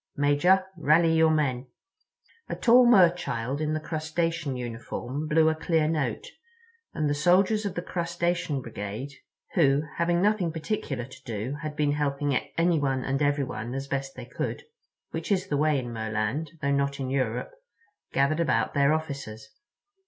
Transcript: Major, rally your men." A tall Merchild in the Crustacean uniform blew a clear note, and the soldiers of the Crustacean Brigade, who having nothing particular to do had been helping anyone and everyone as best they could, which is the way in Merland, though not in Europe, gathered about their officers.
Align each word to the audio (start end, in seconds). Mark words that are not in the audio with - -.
Major, 0.15 0.65
rally 0.77 1.13
your 1.15 1.29
men." 1.29 1.67
A 2.49 2.55
tall 2.55 2.87
Merchild 2.87 3.61
in 3.61 3.73
the 3.75 3.79
Crustacean 3.79 4.57
uniform 4.57 5.27
blew 5.27 5.47
a 5.47 5.53
clear 5.53 5.87
note, 5.87 6.25
and 6.95 7.07
the 7.07 7.13
soldiers 7.13 7.67
of 7.67 7.75
the 7.75 7.83
Crustacean 7.83 8.63
Brigade, 8.63 9.13
who 9.53 9.83
having 9.97 10.19
nothing 10.19 10.51
particular 10.51 11.05
to 11.05 11.23
do 11.23 11.57
had 11.61 11.75
been 11.75 11.91
helping 11.91 12.35
anyone 12.57 13.03
and 13.03 13.21
everyone 13.21 13.75
as 13.75 13.87
best 13.87 14.15
they 14.15 14.25
could, 14.25 14.63
which 15.11 15.31
is 15.31 15.45
the 15.49 15.55
way 15.57 15.77
in 15.77 15.93
Merland, 15.93 16.49
though 16.63 16.71
not 16.71 16.99
in 16.99 17.11
Europe, 17.11 17.51
gathered 18.11 18.39
about 18.39 18.73
their 18.73 18.93
officers. 18.93 19.49